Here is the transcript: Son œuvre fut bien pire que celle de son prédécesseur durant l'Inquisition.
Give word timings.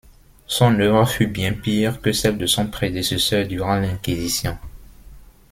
Son 0.47 0.79
œuvre 0.79 1.05
fut 1.07 1.27
bien 1.27 1.53
pire 1.53 2.01
que 2.01 2.11
celle 2.11 2.39
de 2.39 2.47
son 2.47 2.65
prédécesseur 2.65 3.47
durant 3.47 3.75
l'Inquisition. 3.75 4.57